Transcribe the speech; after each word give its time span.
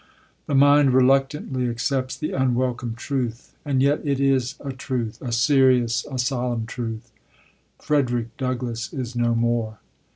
The 0.47 0.55
mind 0.55 0.95
reluctantly 0.95 1.69
accepts 1.69 2.17
the 2.17 2.31
unwelcome 2.31 2.95
truth. 2.95 3.53
And 3.63 3.83
yet 3.83 4.01
it 4.03 4.19
is 4.19 4.55
a 4.59 4.73
truth 4.73 5.21
a 5.21 5.31
serious, 5.31 6.07
a 6.09 6.17
solemn 6.17 6.65
truth. 6.65 7.11
Frederick 7.77 8.35
Douglass 8.35 8.93
is 8.93 9.15
no 9.15 9.35
more. 9.35 9.77